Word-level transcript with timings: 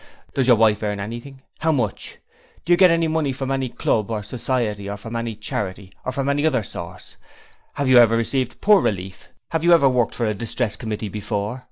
'Does 0.33 0.47
your 0.47 0.55
wife 0.55 0.81
earn 0.81 0.99
anything? 0.99 1.43
How 1.59 1.71
much?' 1.71 2.17
'Do 2.65 2.73
you 2.73 2.77
get 2.77 2.89
any 2.89 3.07
money 3.07 3.31
from 3.31 3.51
any 3.51 3.69
Club 3.69 4.09
or 4.09 4.23
Society, 4.23 4.89
or 4.89 4.97
from 4.97 5.15
any 5.15 5.35
Charity, 5.35 5.93
or 6.03 6.11
from 6.11 6.27
any 6.27 6.43
other 6.43 6.63
source?' 6.63 7.17
'Have 7.73 7.87
you 7.87 7.99
ever 7.99 8.17
received 8.17 8.61
Poor 8.61 8.81
Relief?' 8.81 9.27
'Have 9.51 9.63
you 9.63 9.73
ever 9.73 9.87
worked 9.87 10.15
for 10.15 10.25
a 10.25 10.33
Distress 10.33 10.75
Committee 10.75 11.07
before?' 11.09 11.59